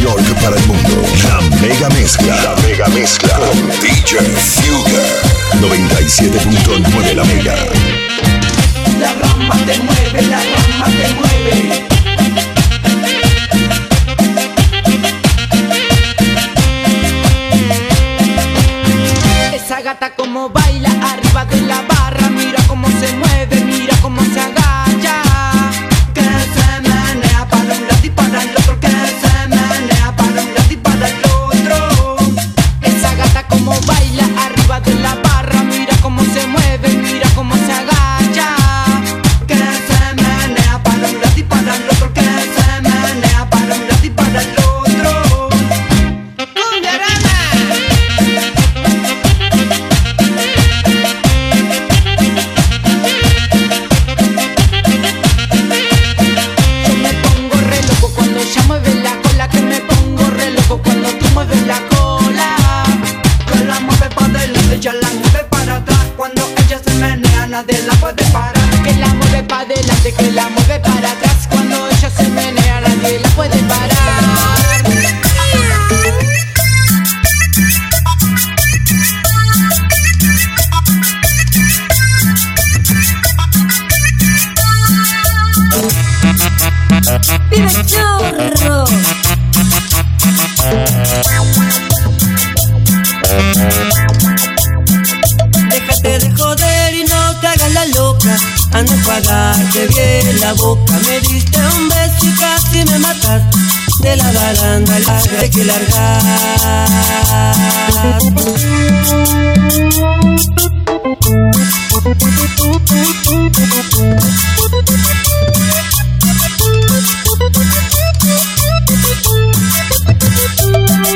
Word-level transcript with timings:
York 0.00 0.42
para 0.42 0.56
el 0.56 0.66
mundo. 0.66 1.02
La 1.28 1.40
mega 1.60 1.88
mezcla. 1.90 2.34
La 2.42 2.56
mega 2.62 2.88
mezcla. 2.88 3.34
Con 3.36 3.68
DJ 3.80 4.18
Fugger. 4.34 5.20
97.9 5.60 7.14
la 7.14 7.24
mega. 7.24 7.54
La 8.98 9.12
rama 9.14 9.56
te 9.66 9.78
mueve, 9.78 10.22
la 10.22 10.38
rama 10.38 10.86
te 10.86 11.14
mueve. 11.14 11.89
La 70.40 70.48
mueve 70.48 70.80
para 70.80 71.10
atrás 71.12 71.46
cuando 71.50 71.86
ella 71.90 72.08
se 72.08 72.26
menea, 72.30 72.80
nadie 72.80 73.20
la 73.20 73.28
puede 73.36 73.58
parar. 73.68 73.89
baranda 104.52 104.94
hay 105.38 105.50
que 105.50 105.64
largar. 105.64 106.22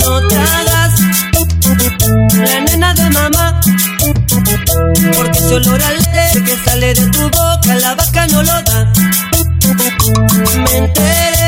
No 0.00 0.28
te 0.28 0.36
hagas 0.36 0.92
la 2.34 2.60
nena 2.60 2.94
de 2.94 3.10
mamá, 3.10 3.60
porque 5.16 5.38
ese 5.38 5.54
olor 5.54 5.82
al 5.82 5.96
leche 5.96 6.44
que 6.44 6.56
sale 6.64 6.94
de 6.94 7.06
tu 7.10 7.22
boca 7.22 7.74
la 7.80 7.94
vaca 7.94 8.26
no 8.28 8.42
lo 8.42 8.62
da. 8.62 8.92
Me 10.64 10.76
enteré 10.76 11.45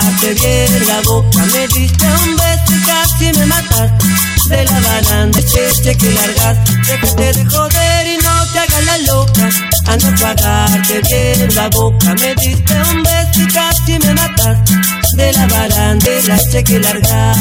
dejaste 0.00 0.34
bien 0.34 0.86
la 0.86 1.00
boca, 1.02 1.38
me 1.52 1.68
diste 1.68 2.06
un 2.06 2.36
beso 2.36 2.74
y 2.74 2.80
casi 2.86 3.38
me 3.38 3.46
mataste. 3.46 4.06
De 4.48 4.64
la 4.64 4.80
banana 4.80 5.38
cheche 5.42 5.96
que 5.96 6.10
largaste, 6.12 6.72
déjate 6.86 7.32
de 7.32 7.44
joder 7.44 8.06
y 8.06 8.16
no 8.16 8.46
te 8.52 8.58
hagas 8.58 8.84
la 8.84 8.98
loca. 8.98 9.48
A 9.86 9.96
no 9.96 10.14
pagarte 10.20 11.00
bien 11.02 11.54
la 11.54 11.68
boca, 11.68 12.14
me 12.14 12.34
diste 12.34 12.74
un 12.90 13.02
beso 13.02 13.42
y 13.42 13.46
casi 13.52 13.98
me 13.98 14.14
mataste. 14.14 14.74
De 15.14 15.32
la 15.32 15.46
banana 15.46 15.98
cheche 15.98 16.64
que 16.64 16.80
largas. 16.80 17.38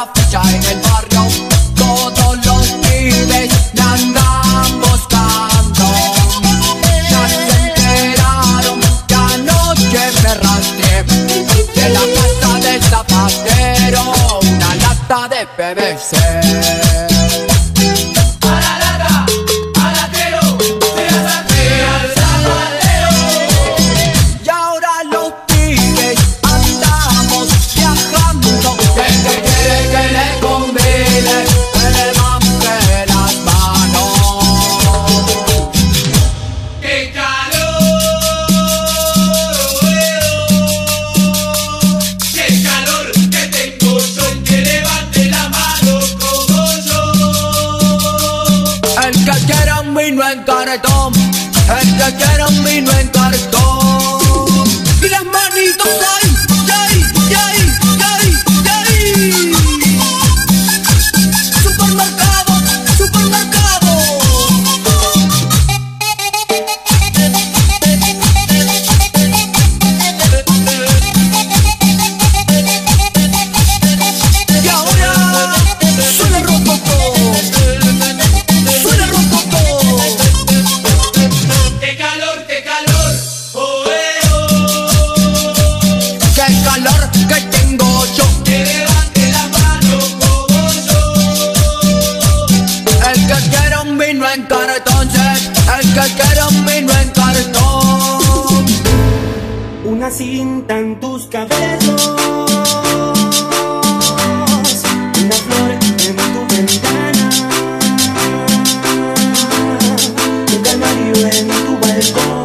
la 0.00 0.06
fecha 0.14 0.40
en 0.48 0.62
el 0.64 0.80
barrio, 0.80 1.26
todos 1.74 2.46
los 2.46 2.66
pibes, 2.80 3.50
na, 3.74 4.29
que 95.94 96.00
quieren 96.14 96.64
vino 96.66 96.92
en 96.92 97.08
cartón. 97.10 98.66
Una 99.84 100.10
cinta 100.10 100.78
en 100.78 101.00
tus 101.00 101.26
cabezos. 101.26 102.06
Una 105.20 105.36
flor 105.46 105.70
en 106.06 106.16
tu 106.16 106.40
ventana. 106.54 107.30
Un 110.52 110.62
canario 110.62 111.16
en 111.26 111.48
tu 111.64 111.72
balcón. 111.82 112.44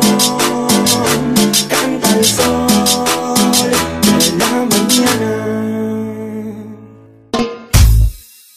Canta 1.69 2.09
el 2.18 2.25
sol 2.25 3.71
de 4.01 4.27
la 4.39 4.51
mañana. 4.74 5.31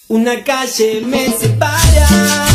Una 0.09 0.35
calle 0.45 1.03
me 1.05 1.29
separa. 1.39 2.48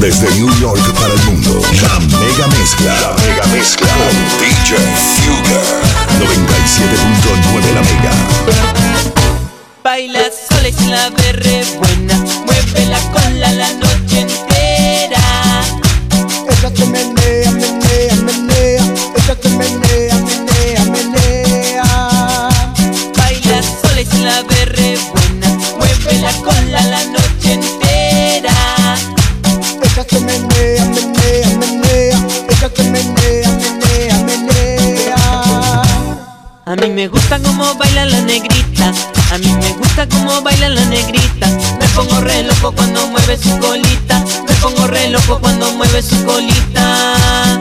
Desde 0.00 0.30
New 0.36 0.48
York 0.60 0.94
para 0.94 1.12
el 1.12 1.20
mundo, 1.24 1.60
la 1.82 1.98
mega 1.98 2.46
mezcla. 2.58 3.00
La 3.00 3.14
mega 3.14 3.46
mezcla 3.46 3.88
con 3.88 4.14
DJ 4.38 4.76
Fugger. 5.24 5.62
97.9 6.20 7.74
la 7.74 7.82
mega. 7.82 8.12
Baila 9.82 10.20
sola 10.48 10.70
sin 10.70 10.90
la 10.92 11.10
berre 11.10 11.64
buena 11.76 12.16
con 13.12 13.40
la 13.40 13.52
la 13.52 13.72
noche 13.74 14.26
A 36.68 36.76
mí 36.76 36.90
me 36.90 37.08
gusta 37.08 37.38
como 37.38 37.74
baila 37.76 38.04
la 38.04 38.20
negrita. 38.20 38.92
A 39.32 39.38
mí 39.38 39.50
me 39.54 39.72
gusta 39.72 40.06
como 40.06 40.42
baila 40.42 40.68
la 40.68 40.84
negrita. 40.84 41.46
Me 41.80 41.88
pongo 41.96 42.20
re 42.20 42.42
loco 42.42 42.72
cuando 42.72 43.06
mueve 43.06 43.38
su 43.38 43.58
colita. 43.58 44.22
Me 44.46 44.54
pongo 44.56 44.86
re 44.86 45.08
loco 45.08 45.38
cuando 45.40 45.72
mueve 45.72 46.02
su 46.02 46.22
colita. 46.26 47.58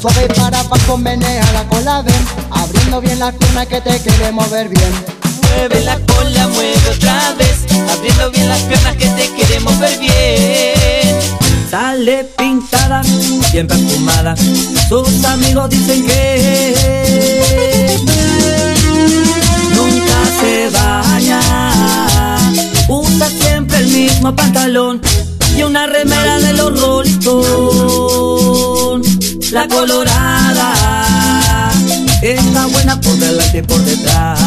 Suave 0.00 0.26
para 0.34 0.58
abajo, 0.58 0.98
menea 0.98 1.52
la 1.52 1.68
cola, 1.68 2.02
ven. 2.02 2.26
Abriendo 2.50 3.00
bien 3.00 3.20
la 3.20 3.30
pierna 3.30 3.64
que 3.64 3.80
te 3.80 4.02
queremos 4.02 4.50
ver 4.50 4.70
bien. 4.70 4.92
Mueve 5.42 5.84
la 5.84 5.96
cola, 6.00 6.48
mueve 6.48 6.90
otra 6.90 7.32
vez. 7.38 7.58
Abriendo 7.92 8.32
bien 8.32 8.48
las 8.48 8.62
piernas 8.62 8.96
que 8.96 9.06
te 9.06 9.32
queremos 9.34 9.78
ver 9.78 9.96
bien 10.00 11.05
Sale 11.70 12.24
pintada, 12.38 13.02
bien 13.52 13.66
perfumada 13.66 14.36
Sus 14.88 15.24
amigos 15.24 15.68
dicen 15.70 16.06
que 16.06 17.96
Nunca 19.74 20.14
se 20.40 20.70
baña. 20.70 21.40
Usa 22.88 23.28
siempre 23.28 23.78
el 23.78 23.88
mismo 23.88 24.34
pantalón 24.36 25.00
Y 25.56 25.64
una 25.64 25.86
remera 25.88 26.38
de 26.38 26.52
los 26.52 26.80
Rolling 26.80 27.18
La 29.50 29.66
colorada 29.66 30.74
Está 32.22 32.66
buena 32.66 33.00
por 33.00 33.16
delante 33.16 33.58
y 33.58 33.62
por 33.62 33.80
detrás 33.82 34.38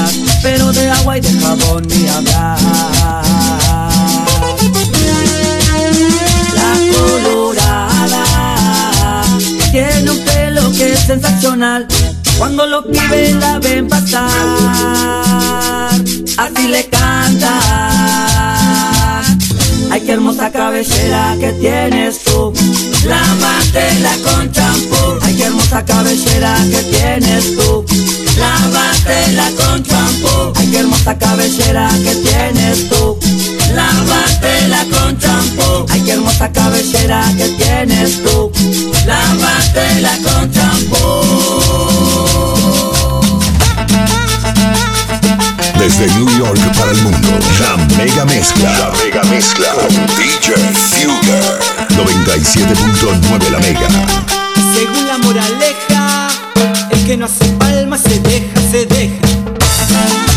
Pero 0.41 0.71
de 0.71 0.89
agua 0.89 1.17
y 1.17 1.21
de 1.21 1.33
jabón 1.41 1.85
ni 1.87 2.07
hablar 2.07 3.38
Tiene 9.71 10.09
un 10.09 10.19
pelo 10.25 10.71
que 10.71 10.93
es 10.93 10.99
sensacional. 11.01 11.87
Cuando 12.39 12.65
los 12.65 12.85
pibes 12.85 13.35
la 13.35 13.59
ven 13.59 13.87
pasar. 13.87 14.29
Así 16.37 16.67
le 16.67 16.89
canta. 16.89 17.59
Ay, 19.91 20.01
qué 20.01 20.13
hermosa 20.13 20.51
cabellera 20.51 21.35
que 21.39 21.51
tienes 21.53 22.23
tú. 22.23 22.51
Lávatela 23.05 24.17
con 24.23 24.51
champú. 24.51 25.19
Ay, 25.21 25.35
qué 25.35 25.43
hermosa 25.43 25.85
cabellera 25.85 26.55
que 26.71 26.83
tienes 26.83 27.55
tú. 27.55 27.85
Lávatela 28.39 29.51
con 29.51 29.83
champú. 29.83 30.53
Ay, 30.55 30.67
qué 30.71 30.79
hermosa 30.79 31.15
cabellera 31.15 31.89
que 32.03 32.15
tienes 32.15 32.89
tú. 32.89 33.19
Lávatela 33.75 34.85
con 34.91 35.19
champú. 35.19 35.85
Ay, 35.89 36.01
qué 36.01 36.13
hermosa 36.13 36.51
cabellera 36.51 37.21
que 37.37 37.43
tienes 37.43 37.57
tú 37.57 37.58
Lávatela 39.73 40.17
con 40.23 40.51
champú 40.51 40.97
Desde 45.77 46.07
New 46.15 46.29
York 46.37 46.59
para 46.77 46.91
el 46.91 47.01
mundo, 47.01 47.39
la 47.59 47.77
mega 47.97 48.25
mezcla. 48.25 48.69
La 48.77 48.91
mega 48.91 49.23
mezcla 49.23 49.71
con 49.73 49.89
DJ 50.17 50.55
Fugger. 50.73 51.59
97.9 51.89 53.49
la 53.49 53.59
mega. 53.59 53.87
Según 54.75 55.07
la 55.07 55.17
moraleja, 55.19 56.27
el 56.91 57.05
que 57.05 57.17
no 57.17 57.25
hace 57.25 57.45
palma 57.53 57.97
se 57.97 58.19
deja, 58.19 58.61
se 58.71 58.85
deja. 58.85 60.28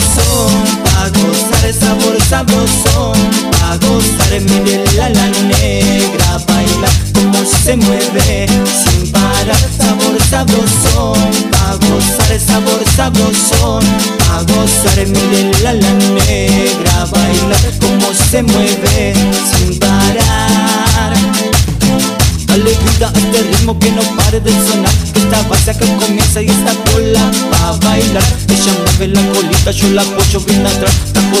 Sabrosón, 0.00 0.82
pa' 0.84 1.08
gozar 1.10 1.72
sabor 1.72 2.16
sabrosón, 2.28 3.18
pa' 3.52 3.76
gozar 3.86 4.40
mire 4.40 4.84
la 4.96 5.08
la 5.08 5.28
negra 5.28 6.38
baila 6.48 6.88
como 7.14 7.44
se 7.44 7.76
mueve 7.76 8.46
sin 8.84 9.12
parar. 9.12 9.56
Sabor 9.78 10.16
sabrosón, 10.30 11.30
pa' 11.52 11.76
gozar 11.86 12.40
sabor 12.40 12.82
sabrosón, 12.96 13.84
pa' 14.18 14.42
gozar 14.42 15.06
mire 15.06 15.50
la 15.62 15.74
la 15.74 15.90
negra 15.92 17.06
baila 17.10 17.56
como 17.80 18.12
se 18.14 18.42
mueve 18.42 19.14
sin 19.52 19.78
parar. 19.78 21.14
Dale 22.46 22.70
vida 22.70 23.10
a 23.12 23.18
este 23.18 23.42
ritmo 23.42 23.76
que 23.80 23.90
no 23.90 24.02
pare 24.16 24.38
de 24.38 24.52
sonar 24.52 24.92
Que 25.12 25.18
esta 25.18 25.42
base 25.48 25.72
acá 25.72 25.86
comienza 25.98 26.40
y 26.40 26.46
esta 26.46 26.72
cola 26.92 27.28
bailar. 27.94 28.22
Ella 28.48 28.72
mueve 28.78 29.08
la 29.08 29.22
colita, 29.32 29.70
yo 29.70 29.88
la 29.90 30.02
apoyo 30.02 30.40
bien 30.40 30.66
atrás. 30.66 30.94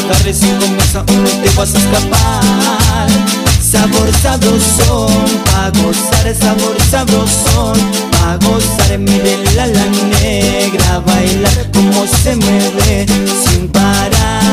La 0.08 0.18
recién 0.18 0.58
comienza 0.58 1.00
o 1.00 1.12
no 1.12 1.30
te 1.30 1.48
vas 1.56 1.74
a 1.74 1.78
escapar. 1.78 3.08
Sabor 3.62 4.10
sabrosón, 4.22 5.24
pa' 5.46 5.70
gozar 5.80 6.34
sabor 6.38 6.76
sabrosón 6.90 7.78
Pa' 8.12 8.36
gozar, 8.46 8.98
mire 8.98 9.38
la 9.56 9.66
la 9.66 9.86
negra 9.86 11.00
Bailar 11.00 11.70
como 11.72 12.06
se 12.06 12.36
mueve 12.36 13.06
sin 13.44 13.68
parar 13.68 14.44